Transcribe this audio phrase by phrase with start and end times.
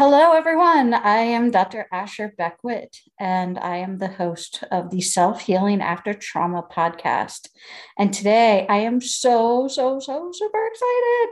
[0.00, 0.94] Hello, everyone.
[0.94, 1.88] I am Dr.
[1.90, 7.48] Asher Beckwith, and I am the host of the Self Healing After Trauma podcast.
[7.98, 11.28] And today I am so, so, so super excited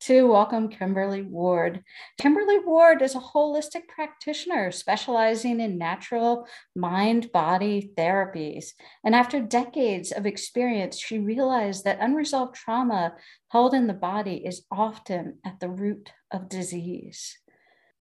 [0.00, 1.82] to welcome Kimberly Ward.
[2.20, 6.46] Kimberly Ward is a holistic practitioner specializing in natural
[6.76, 8.72] mind body therapies.
[9.02, 13.14] And after decades of experience, she realized that unresolved trauma
[13.48, 17.38] held in the body is often at the root of disease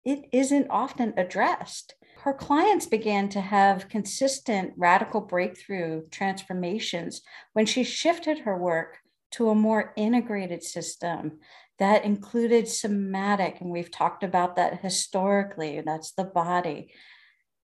[0.04, 1.94] it isn't often addressed.
[2.18, 7.22] Her clients began to have consistent radical breakthrough transformations
[7.52, 8.98] when she shifted her work
[9.32, 11.38] to a more integrated system
[11.78, 16.92] that included somatic, and we've talked about that historically, that's the body,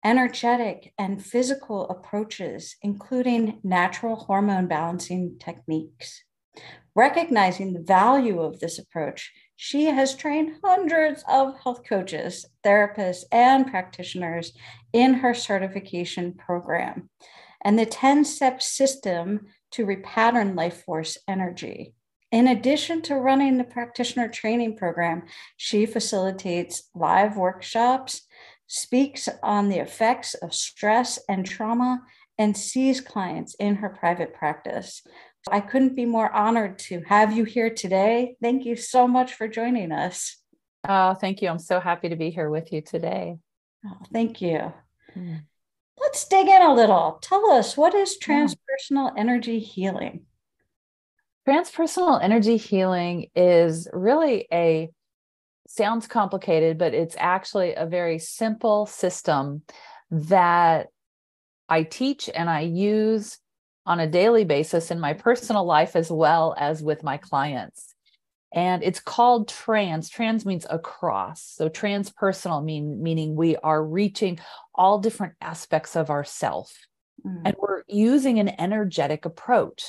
[0.03, 6.23] energetic and physical approaches, including natural hormone balancing techniques.
[6.95, 13.67] Recognizing the value of this approach, she has trained hundreds of health coaches, therapists, and
[13.67, 14.53] practitioners
[14.93, 17.09] in her certification program
[17.67, 21.95] and the 10 step system to repattern life force energy.
[22.31, 25.25] In addition to running the practitioner training program,
[25.57, 28.23] she facilitates live workshops,
[28.69, 32.03] speaks on the effects of stress and trauma,
[32.39, 35.03] and sees clients in her private practice.
[35.51, 38.37] I couldn't be more honored to have you here today.
[38.43, 40.39] Thank you so much for joining us.
[40.89, 41.49] Oh, thank you.
[41.49, 43.39] I'm so happy to be here with you today.
[43.87, 44.73] Oh, thank you.
[45.17, 45.43] Mm.
[45.99, 47.19] Let's dig in a little.
[47.23, 50.27] Tell us what is transpersonal energy healing?
[51.49, 54.91] Transpersonal energy healing is really a
[55.69, 59.63] sounds complicated, but it's actually a very simple system
[60.11, 60.89] that
[61.69, 63.39] I teach and I use
[63.87, 67.95] on a daily basis in my personal life as well as with my clients.
[68.53, 70.09] And it's called trans.
[70.09, 71.43] Trans means across.
[71.43, 74.39] So transpersonal mean meaning we are reaching
[74.75, 76.73] all different aspects of ourself.
[77.25, 77.43] Mm.
[77.45, 79.85] And we're using an energetic approach.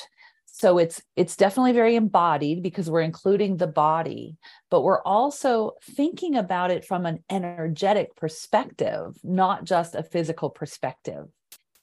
[0.45, 4.37] So it's it's definitely very embodied because we're including the body,
[4.71, 11.27] but we're also thinking about it from an energetic perspective, not just a physical perspective.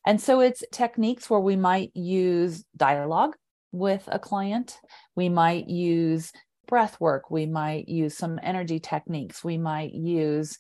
[0.05, 3.37] And so it's techniques where we might use dialogue
[3.73, 4.79] with a client.
[5.17, 6.33] We might use
[6.67, 7.31] breath work.
[7.31, 9.43] We might use some energy techniques.
[9.43, 10.59] We might use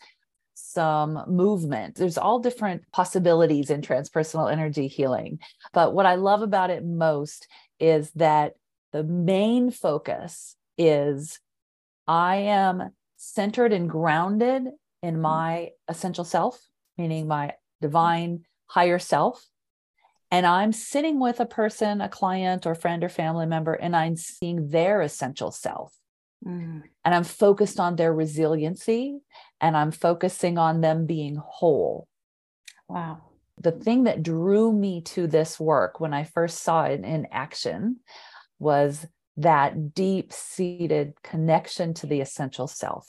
[0.54, 1.96] some movement.
[1.96, 5.40] There's all different possibilities in transpersonal energy healing.
[5.72, 7.48] But what I love about it most
[7.80, 8.54] is that
[8.92, 11.40] the main focus is
[12.06, 14.64] I am centered and grounded
[15.02, 16.60] in my essential self,
[16.96, 18.44] meaning my divine
[18.74, 19.46] higher self
[20.34, 24.16] and I'm sitting with a person, a client or friend or family member, and I'm
[24.16, 25.94] seeing their essential self.
[26.44, 26.82] Mm.
[27.04, 29.20] And I'm focused on their resiliency
[29.60, 32.08] and I'm focusing on them being whole.
[32.88, 33.22] Wow.
[33.60, 38.00] The thing that drew me to this work when I first saw it in action
[38.58, 39.06] was
[39.36, 43.06] that deep seated connection to the essential self.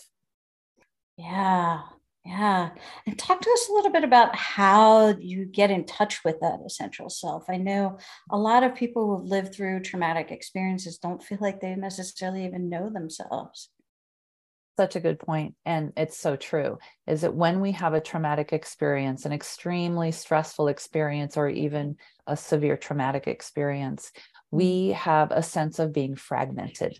[1.17, 1.81] Yeah.
[2.25, 2.71] Yeah.
[3.05, 6.59] And talk to us a little bit about how you get in touch with that
[6.65, 7.45] essential self.
[7.49, 7.99] I know
[8.31, 12.67] a lot of people who've lived through traumatic experiences don't feel like they necessarily even
[12.67, 13.69] know themselves.
[14.75, 18.51] Such a good point, And it's so true is that when we have a traumatic
[18.53, 24.11] experience, an extremely stressful experience, or even a severe traumatic experience,
[24.49, 24.93] we mm-hmm.
[24.93, 26.97] have a sense of being fragmented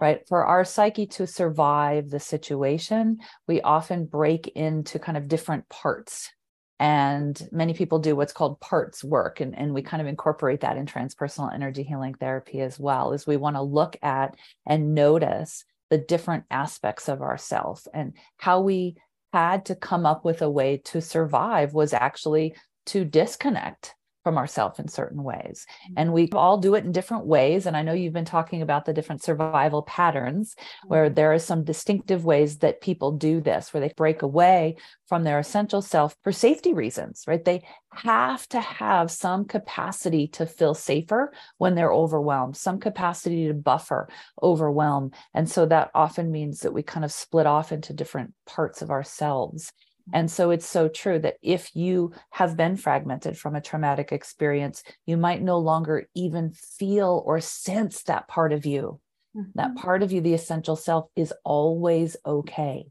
[0.00, 0.26] right?
[0.28, 6.30] For our psyche to survive the situation, we often break into kind of different parts.
[6.78, 9.40] And many people do what's called parts work.
[9.40, 13.26] And, and we kind of incorporate that in transpersonal energy healing therapy as well, is
[13.26, 14.36] we want to look at
[14.66, 18.96] and notice the different aspects of ourself and how we
[19.32, 22.54] had to come up with a way to survive was actually
[22.86, 23.94] to disconnect
[24.30, 25.66] from ourselves in certain ways.
[25.96, 27.66] And we all do it in different ways.
[27.66, 30.54] And I know you've been talking about the different survival patterns
[30.86, 31.14] where mm-hmm.
[31.14, 34.76] there are some distinctive ways that people do this, where they break away
[35.08, 37.44] from their essential self for safety reasons, right?
[37.44, 43.54] They have to have some capacity to feel safer when they're overwhelmed, some capacity to
[43.54, 44.08] buffer
[44.40, 45.10] overwhelm.
[45.34, 48.92] And so that often means that we kind of split off into different parts of
[48.92, 49.72] ourselves.
[50.12, 54.82] And so it's so true that if you have been fragmented from a traumatic experience,
[55.06, 59.00] you might no longer even feel or sense that part of you.
[59.36, 59.50] Mm-hmm.
[59.54, 62.86] That part of you, the essential self, is always okay.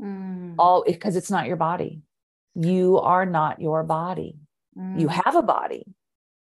[0.00, 0.54] Mm.
[0.58, 2.02] All because it's not your body.
[2.54, 4.36] You are not your body.
[4.78, 5.00] Mm.
[5.00, 5.84] You have a body,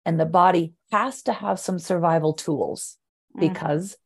[0.05, 2.99] and the body has to have some survival tools
[3.37, 3.41] mm.
[3.41, 3.97] because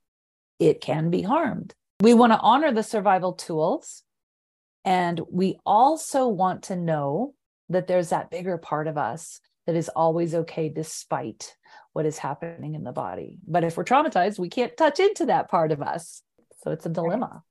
[0.59, 1.75] it can be harmed.
[2.01, 4.03] We want to honor the survival tools
[4.84, 7.34] And we also want to know
[7.69, 11.55] that there's that bigger part of us that is always okay despite
[11.93, 13.38] what is happening in the body.
[13.46, 16.23] But if we're traumatized, we can't touch into that part of us.
[16.62, 17.43] So it's a dilemma.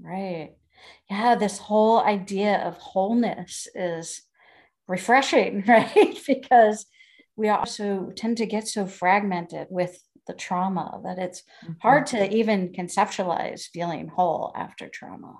[0.00, 0.52] Right.
[1.10, 1.36] Yeah.
[1.36, 4.22] This whole idea of wholeness is
[4.88, 6.18] refreshing, right?
[6.26, 6.86] because
[7.36, 11.74] we also tend to get so fragmented with the trauma that it's mm-hmm.
[11.80, 15.36] hard to even conceptualize feeling whole after trauma.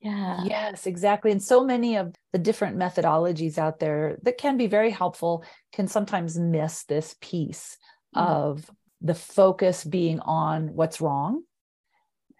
[0.00, 0.44] Yeah.
[0.44, 1.30] Yes, exactly.
[1.30, 5.88] And so many of the different methodologies out there that can be very helpful can
[5.88, 7.76] sometimes miss this piece
[8.16, 8.26] mm.
[8.26, 8.70] of
[9.02, 11.42] the focus being on what's wrong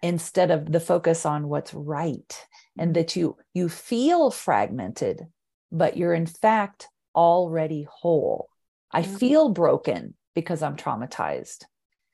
[0.01, 2.47] instead of the focus on what's right
[2.77, 2.93] and mm.
[2.95, 5.27] that you you feel fragmented
[5.71, 8.49] but you're in fact already whole.
[8.91, 9.19] I mm.
[9.19, 11.65] feel broken because I'm traumatized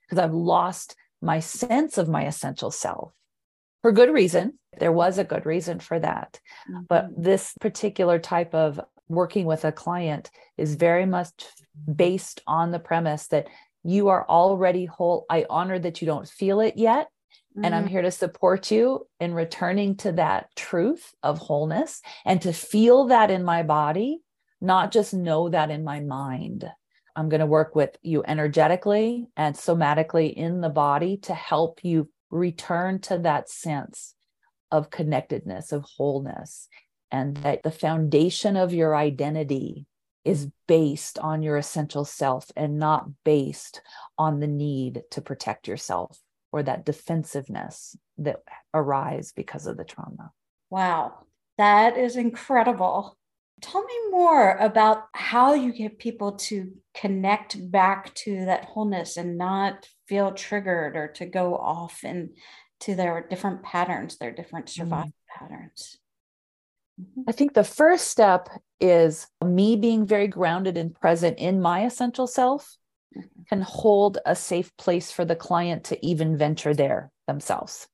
[0.01, 3.13] because I've lost my sense of my essential self
[3.81, 4.59] for good reason.
[4.79, 6.39] There was a good reason for that.
[6.69, 6.83] Mm-hmm.
[6.87, 11.31] But this particular type of working with a client is very much
[11.93, 13.47] based on the premise that
[13.83, 15.25] you are already whole.
[15.29, 17.07] I honor that you don't feel it yet.
[17.55, 17.65] Mm-hmm.
[17.65, 17.91] And I'm mm-hmm.
[17.91, 23.31] here to support you in returning to that truth of wholeness and to feel that
[23.31, 24.19] in my body,
[24.59, 26.69] not just know that in my mind.
[27.15, 32.09] I'm going to work with you energetically and somatically in the body to help you
[32.29, 34.15] return to that sense
[34.71, 36.67] of connectedness, of wholeness,
[37.11, 39.85] and that the foundation of your identity
[40.25, 43.81] is based on your essential self and not based
[44.17, 46.19] on the need to protect yourself
[46.51, 48.41] or that defensiveness that
[48.73, 50.31] arise because of the trauma.
[50.69, 51.19] Wow,
[51.57, 53.16] that is incredible.
[53.61, 59.37] Tell me more about how you get people to connect back to that wholeness and
[59.37, 65.45] not feel triggered or to go off into their different patterns, their different survival mm-hmm.
[65.45, 65.97] patterns.
[67.01, 67.21] Mm-hmm.
[67.27, 68.49] I think the first step
[68.79, 72.77] is me being very grounded and present in my essential self
[73.15, 73.41] mm-hmm.
[73.49, 77.87] can hold a safe place for the client to even venture there themselves.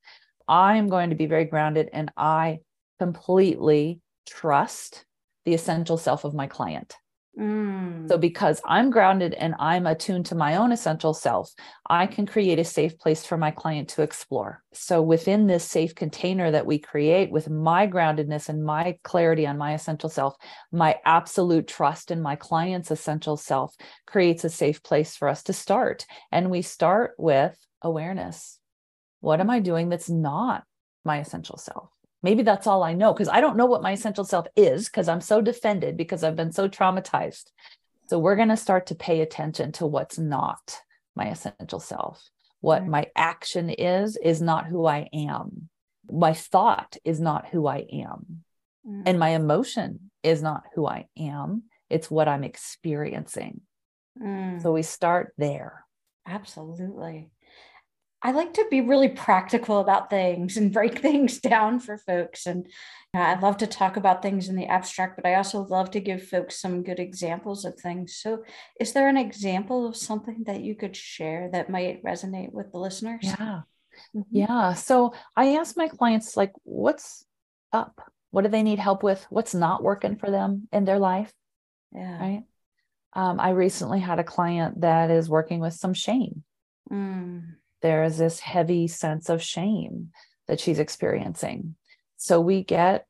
[0.47, 2.59] I'm going to be very grounded and I
[2.99, 5.05] completely trust
[5.45, 6.95] the essential self of my client.
[7.39, 8.07] Mm.
[8.07, 11.51] So, because I'm grounded and I'm attuned to my own essential self,
[11.89, 14.61] I can create a safe place for my client to explore.
[14.71, 19.57] So, within this safe container that we create with my groundedness and my clarity on
[19.57, 20.35] my essential self,
[20.71, 23.73] my absolute trust in my client's essential self
[24.05, 26.05] creates a safe place for us to start.
[26.31, 28.59] And we start with awareness.
[29.21, 30.65] What am I doing that's not
[31.03, 31.92] my essential self?
[32.23, 35.09] Maybe that's all I know because I don't know what my essential self is because
[35.09, 37.51] I'm so defended because I've been so traumatized.
[38.07, 40.79] So we're going to start to pay attention to what's not
[41.15, 42.23] my essential self.
[42.61, 45.67] What my action is, is not who I am.
[46.09, 48.45] My thought is not who I am.
[48.87, 49.03] Mm.
[49.05, 51.63] And my emotion is not who I am.
[51.89, 53.61] It's what I'm experiencing.
[54.21, 54.61] Mm.
[54.61, 55.85] So we start there.
[56.25, 57.31] Absolutely.
[58.25, 62.45] I like to be really practical about things and break things down for folks.
[62.45, 65.63] And you know, I love to talk about things in the abstract, but I also
[65.63, 68.15] love to give folks some good examples of things.
[68.15, 68.43] So,
[68.79, 72.77] is there an example of something that you could share that might resonate with the
[72.77, 73.23] listeners?
[73.23, 73.61] Yeah.
[74.15, 74.21] Mm-hmm.
[74.31, 74.73] Yeah.
[74.73, 77.25] So, I ask my clients, like, what's
[77.73, 78.09] up?
[78.31, 79.23] What do they need help with?
[79.29, 81.31] What's not working for them in their life?
[81.91, 82.19] Yeah.
[82.19, 82.43] Right.
[83.15, 86.43] Um, I recently had a client that is working with some shame.
[86.91, 90.09] Mm there is this heavy sense of shame
[90.47, 91.75] that she's experiencing.
[92.17, 93.05] So we get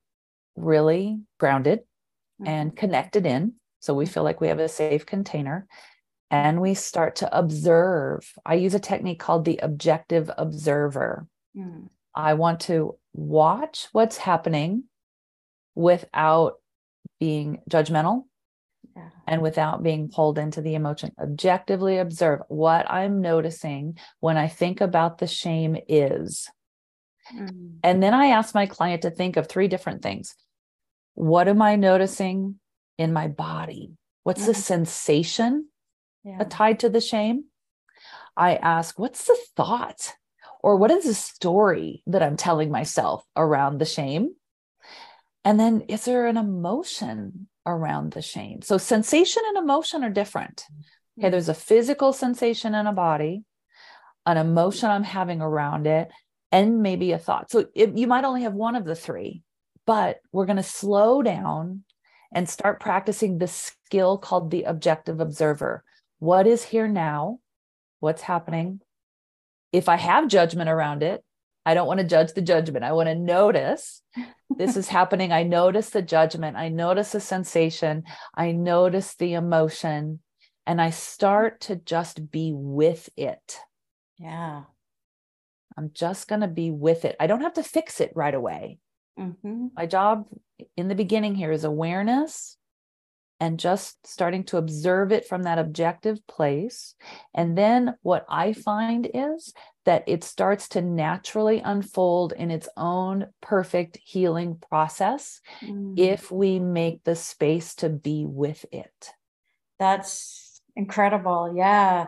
[0.57, 2.47] really grounded mm-hmm.
[2.47, 3.53] and connected in.
[3.79, 5.67] So we feel like we have a safe container
[6.29, 8.33] and we start to observe.
[8.45, 11.27] I use a technique called the objective observer.
[11.55, 11.89] Mm.
[12.15, 14.85] I want to watch what's happening
[15.75, 16.55] without
[17.19, 18.25] being judgmental
[18.95, 19.09] yeah.
[19.27, 21.11] and without being pulled into the emotion.
[21.19, 26.49] Objectively observe what I'm noticing when I think about the shame is.
[27.33, 27.77] Mm.
[27.83, 30.35] And then I ask my client to think of three different things.
[31.15, 32.59] What am I noticing
[32.97, 33.91] in my body?
[34.23, 34.61] What's the mm-hmm.
[34.61, 35.67] sensation
[36.23, 36.43] yeah.
[36.49, 37.45] tied to the shame?
[38.35, 40.13] I ask, what's the thought?
[40.61, 44.35] Or what is the story that I'm telling myself around the shame?
[45.45, 48.61] And then is there an emotion around the shame.
[48.61, 50.65] So sensation and emotion are different.
[51.17, 51.31] Okay, mm-hmm.
[51.31, 53.43] there's a physical sensation in a body,
[54.25, 56.09] an emotion I'm having around it,
[56.51, 57.51] and maybe a thought.
[57.51, 59.43] So it, you might only have one of the three,
[59.85, 61.83] but we're going to slow down
[62.31, 65.83] and start practicing the skill called the objective observer.
[66.19, 67.39] What is here now?
[67.99, 68.81] What's happening?
[69.71, 71.23] If I have judgment around it,
[71.65, 72.83] I don't want to judge the judgment.
[72.83, 74.01] I want to notice
[74.57, 75.31] this is happening.
[75.31, 76.57] I notice the judgment.
[76.57, 78.03] I notice the sensation.
[78.35, 80.19] I notice the emotion.
[80.65, 83.59] And I start to just be with it.
[84.17, 84.63] Yeah.
[85.77, 87.15] I'm just going to be with it.
[87.19, 88.79] I don't have to fix it right away.
[89.19, 89.67] Mm-hmm.
[89.75, 90.27] My job
[90.77, 92.57] in the beginning here is awareness
[93.39, 96.95] and just starting to observe it from that objective place.
[97.33, 99.53] And then what I find is
[99.85, 105.97] that it starts to naturally unfold in its own perfect healing process mm.
[105.97, 109.11] if we make the space to be with it.
[109.79, 111.53] That's incredible.
[111.55, 112.07] Yeah.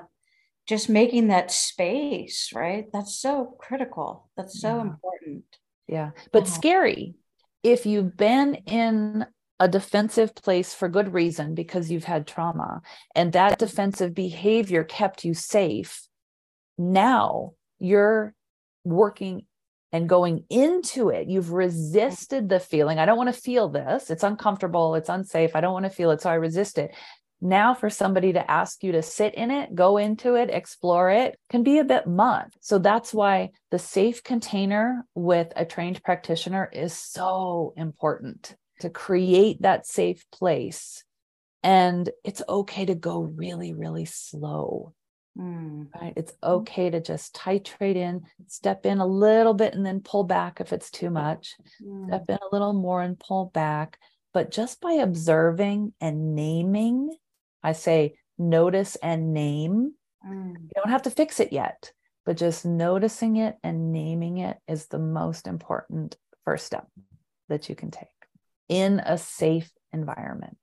[0.67, 2.86] Just making that space, right?
[2.91, 4.29] That's so critical.
[4.36, 4.82] That's so yeah.
[4.82, 5.44] important.
[5.88, 6.12] Yeah.
[6.32, 7.15] But scary.
[7.62, 9.25] If you've been in
[9.60, 12.82] a defensive place for good reason because you've had trauma
[13.15, 16.08] and that defensive behavior kept you safe
[16.77, 18.34] now you're
[18.84, 19.46] working
[19.91, 21.29] and going into it.
[21.29, 24.10] You've resisted the feeling i don't want to feel this.
[24.10, 24.96] It's uncomfortable.
[24.96, 25.55] It's unsafe.
[25.55, 26.22] I don't want to feel it.
[26.22, 26.94] So i resist it.
[27.41, 31.38] Now for somebody to ask you to sit in it go into it explore it
[31.50, 32.53] can be a bit much.
[32.62, 39.62] So that's why the safe container with a trained practitioner is so important to create
[39.62, 41.03] that safe place.
[41.63, 44.94] And it's okay to go really, really slow.
[45.38, 45.88] Mm.
[45.94, 46.13] Right.
[46.15, 50.62] It's okay to just titrate in, step in a little bit and then pull back
[50.62, 52.08] if it's too much, mm.
[52.08, 54.00] step in a little more and pull back.
[54.34, 57.15] But just by observing and naming,
[57.63, 59.94] I say notice and name.
[60.25, 60.54] Mm.
[60.54, 61.92] You don't have to fix it yet,
[62.25, 66.88] but just noticing it and naming it is the most important first step
[67.50, 68.08] that you can take
[68.70, 70.58] in a safe environment.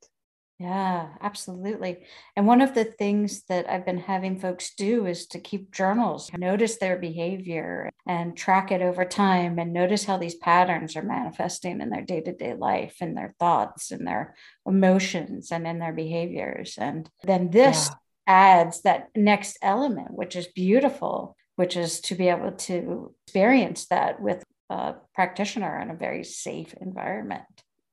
[0.63, 2.05] Yeah, absolutely.
[2.37, 6.31] And one of the things that I've been having folks do is to keep journals,
[6.39, 11.81] notice their behavior and track it over time and notice how these patterns are manifesting
[11.81, 15.93] in their day to day life and their thoughts and their emotions and in their
[15.93, 16.79] behaviors.
[16.79, 17.97] And then this yeah.
[18.29, 24.23] adds that next element, which is beautiful, which is to be able to experience that
[24.23, 27.43] with a practitioner in a very safe environment.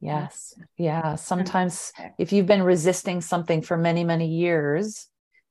[0.02, 0.54] Yes.
[0.78, 1.16] Yeah.
[1.16, 5.08] Sometimes if you've been resisting something for many, many years,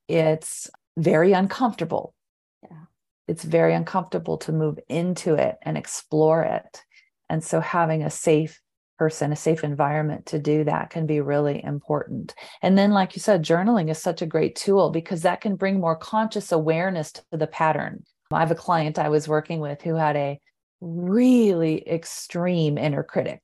[0.07, 2.15] it's very uncomfortable.
[2.63, 2.85] Yeah.
[3.27, 6.83] It's very uncomfortable to move into it and explore it.
[7.29, 8.59] And so having a safe
[8.97, 12.33] person, a safe environment to do that can be really important.
[12.61, 15.79] And then, like you said, journaling is such a great tool because that can bring
[15.79, 18.03] more conscious awareness to the pattern.
[18.31, 20.39] I have a client I was working with who had a
[20.81, 23.41] really extreme inner critic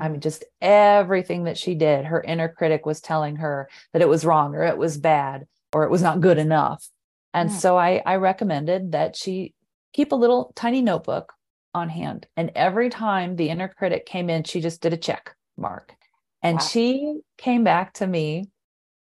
[0.00, 0.22] I mean, mm.
[0.22, 4.54] just everything that she did, her inner critic was telling her that it was wrong
[4.54, 6.88] or it was bad or it was not good enough.
[7.32, 7.52] And mm.
[7.52, 9.54] so I, I recommended that she
[9.92, 11.32] keep a little tiny notebook
[11.74, 12.26] on hand.
[12.36, 15.94] And every time the inner critic came in, she just did a check mark.
[16.42, 16.64] And wow.
[16.64, 18.46] she came back to me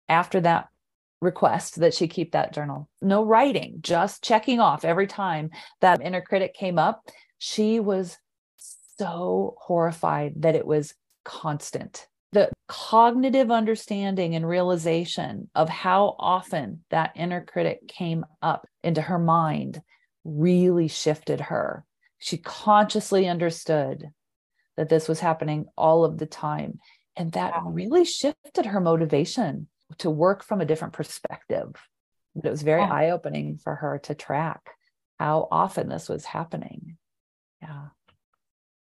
[0.10, 0.70] after that
[1.22, 2.90] request that she keep that journal.
[3.02, 5.50] No writing, just checking off every time
[5.82, 7.04] that inner critic came up.
[7.40, 8.18] She was
[9.00, 12.08] so horrified that it was constant.
[12.34, 19.20] The cognitive understanding and realization of how often that inner critic came up into her
[19.20, 19.82] mind
[20.24, 21.86] really shifted her.
[22.20, 24.10] She consciously understood
[24.76, 26.80] that this was happening all of the time.
[27.16, 29.68] And that really shifted her motivation
[30.00, 31.74] to work from a different perspective.
[32.36, 34.62] But it was very eye opening for her to track
[35.18, 36.98] how often this was happening.
[37.62, 37.88] Yeah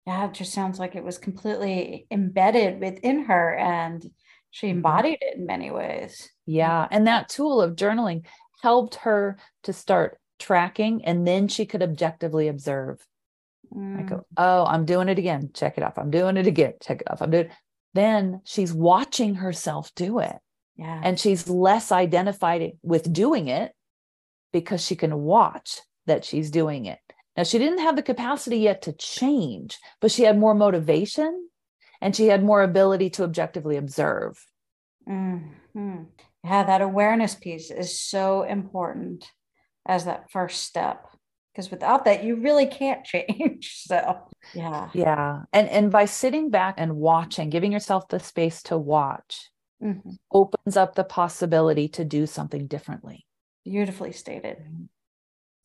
[0.08, 4.10] yeah, it just sounds like it was completely embedded within her and
[4.52, 4.78] she mm-hmm.
[4.78, 6.30] embodied it in many ways.
[6.46, 6.88] Yeah.
[6.90, 8.26] And that tool of journaling
[8.62, 13.06] helped her to start tracking and then she could objectively observe.
[13.76, 14.00] Mm.
[14.00, 15.50] I go, oh, I'm doing it again.
[15.54, 15.98] Check it off.
[15.98, 16.76] I'm doing it again.
[16.82, 17.22] Check it off.
[17.22, 17.52] I'm doing it.
[17.94, 20.38] Then she's watching herself do it.
[20.78, 21.02] Yeah.
[21.04, 23.74] And she's less identified with doing it
[24.54, 27.00] because she can watch that she's doing it.
[27.38, 31.50] Now, she didn't have the capacity yet to change, but she had more motivation
[32.01, 34.44] and she had more ability to objectively observe.
[35.08, 36.03] Mm-hmm.
[36.44, 39.32] Yeah, that awareness piece is so important
[39.86, 41.08] as that first step
[41.58, 44.20] because without that you really can't change so
[44.53, 49.50] yeah yeah and and by sitting back and watching giving yourself the space to watch
[49.82, 50.12] mm-hmm.
[50.32, 53.25] opens up the possibility to do something differently
[53.63, 54.58] beautifully stated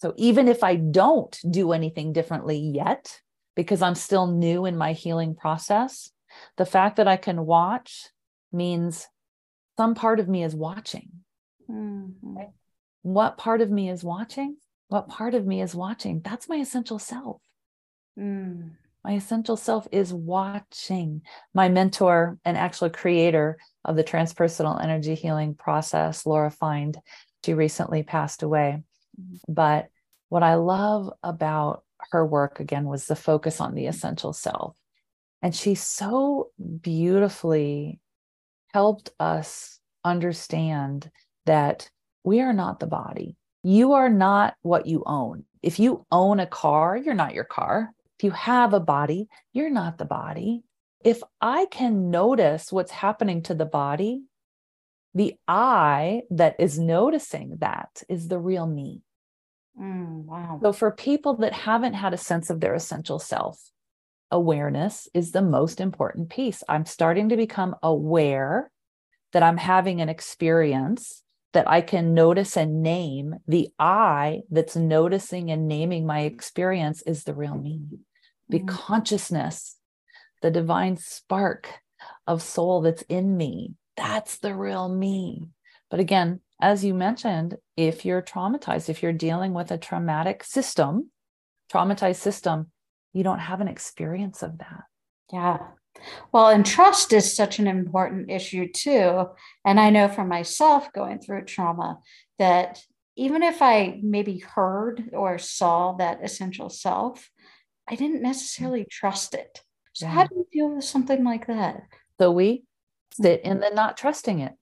[0.02, 3.20] so even if I don't do anything differently yet,
[3.54, 6.10] because I'm still new in my healing process,
[6.56, 8.08] the fact that I can watch
[8.52, 9.06] means
[9.76, 11.08] some part of me is watching.
[11.70, 12.36] Mm-hmm.
[13.02, 14.56] What part of me is watching?
[14.88, 16.20] What part of me is watching?
[16.24, 17.40] That's my essential self.
[18.18, 18.72] Mm.
[19.04, 21.22] My essential self is watching.
[21.54, 26.98] My mentor and actual creator of the transpersonal energy healing process, Laura Find,
[27.44, 28.82] she recently passed away.
[29.20, 29.52] Mm-hmm.
[29.52, 29.88] But
[30.32, 34.78] what I love about her work again was the focus on the essential self.
[35.42, 36.48] And she so
[36.80, 38.00] beautifully
[38.72, 41.10] helped us understand
[41.44, 41.90] that
[42.24, 43.36] we are not the body.
[43.62, 45.44] You are not what you own.
[45.62, 47.92] If you own a car, you're not your car.
[48.18, 50.62] If you have a body, you're not the body.
[51.04, 54.22] If I can notice what's happening to the body,
[55.14, 59.02] the I that is noticing that is the real me.
[59.80, 60.60] Mm, wow.
[60.62, 63.70] So, for people that haven't had a sense of their essential self,
[64.30, 66.62] awareness is the most important piece.
[66.68, 68.70] I'm starting to become aware
[69.32, 73.34] that I'm having an experience that I can notice and name.
[73.46, 77.80] The I that's noticing and naming my experience is the real me.
[78.48, 78.68] The mm.
[78.68, 79.76] consciousness,
[80.40, 81.68] the divine spark
[82.26, 85.48] of soul that's in me, that's the real me.
[85.92, 91.10] But again, as you mentioned, if you're traumatized, if you're dealing with a traumatic system,
[91.70, 92.72] traumatized system,
[93.12, 94.84] you don't have an experience of that.
[95.30, 95.58] Yeah.
[96.32, 99.26] Well, and trust is such an important issue too.
[99.66, 101.98] And I know for myself going through trauma
[102.38, 102.80] that
[103.14, 107.28] even if I maybe heard or saw that essential self,
[107.86, 108.90] I didn't necessarily mm.
[108.90, 109.60] trust it.
[109.92, 110.12] So, yeah.
[110.12, 111.82] how do you deal with something like that?
[112.18, 112.64] So, we
[113.12, 114.54] sit in the not trusting it.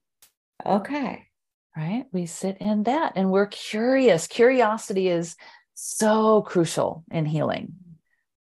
[0.65, 1.27] Okay
[1.75, 2.05] right?
[2.11, 4.27] We sit in that and we're curious.
[4.27, 5.35] Curiosity is
[5.73, 7.73] so crucial in healing,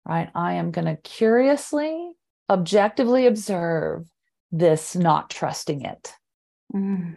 [0.05, 0.29] right?
[0.33, 2.11] I am going to curiously,
[2.49, 4.07] objectively observe
[4.51, 6.13] this not trusting it.
[6.73, 7.15] Mm.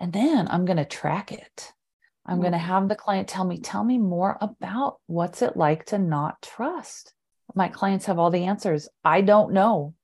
[0.00, 1.72] And then I'm going to track it.
[2.26, 2.42] I'm mm.
[2.42, 5.98] going to have the client tell me, tell me more about what's it like to
[5.98, 7.12] not trust.
[7.54, 8.88] My clients have all the answers.
[9.04, 9.94] I don't know.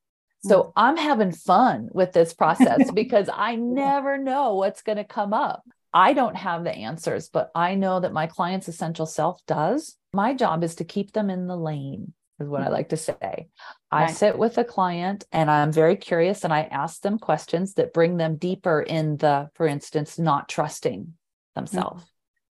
[0.43, 0.73] So mm.
[0.77, 5.63] I'm having fun with this process because I never know what's going to come up.
[5.93, 9.97] I don't have the answers, but I know that my client's essential self does.
[10.13, 12.73] My job is to keep them in the lane, is what I mm.
[12.73, 13.49] like to say.
[13.91, 17.93] I sit with a client and I'm very curious and I ask them questions that
[17.93, 21.15] bring them deeper in the, for instance, not trusting
[21.57, 22.03] themselves.
[22.03, 22.07] Mm-hmm.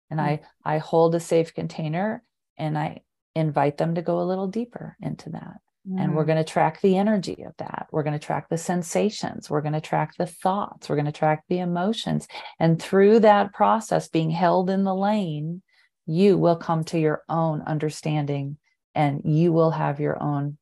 [0.09, 2.23] And I I hold a safe container
[2.57, 3.03] and I
[3.35, 5.61] invite them to go a little deeper into that.
[5.89, 6.29] And we're mm.
[6.29, 7.87] going to track the energy of that.
[7.93, 9.49] We're going to track the sensations.
[9.49, 10.89] We're going to track the thoughts.
[10.89, 12.27] We're going to track the emotions.
[12.59, 15.63] And through that process, being held in the lane,
[16.07, 18.59] you will come to your own understanding
[18.97, 20.59] and you will have your own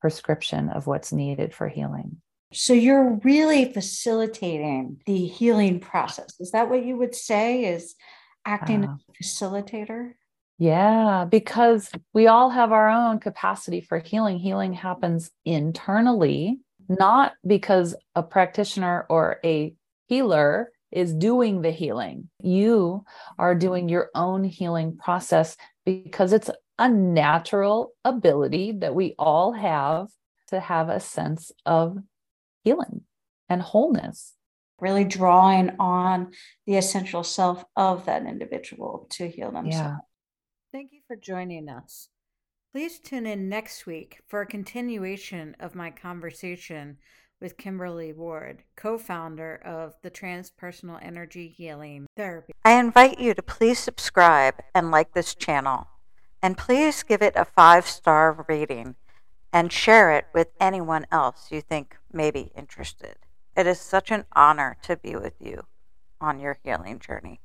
[0.00, 2.18] prescription of what's needed for healing.
[2.52, 6.38] So you're really facilitating the healing process.
[6.40, 7.94] Is that what you would say is
[8.44, 10.12] acting uh, as a facilitator?
[10.58, 14.38] Yeah, because we all have our own capacity for healing.
[14.38, 19.74] Healing happens internally, not because a practitioner or a
[20.08, 22.28] healer is doing the healing.
[22.42, 23.04] You
[23.38, 30.08] are doing your own healing process because it's a natural ability that we all have
[30.48, 31.98] to have a sense of
[32.64, 33.02] healing
[33.48, 34.34] and wholeness.
[34.80, 36.32] Really drawing on
[36.66, 39.76] the essential self of that individual to heal themselves.
[39.76, 39.96] Yeah.
[40.70, 42.08] Thank you for joining us.
[42.72, 46.98] Please tune in next week for a continuation of my conversation
[47.40, 52.52] with Kimberly Ward, co founder of the Transpersonal Energy Healing Therapy.
[52.66, 55.88] I invite you to please subscribe and like this channel,
[56.42, 58.96] and please give it a five star rating
[59.50, 63.16] and share it with anyone else you think may be interested.
[63.56, 65.62] It is such an honor to be with you
[66.20, 67.40] on your healing journey.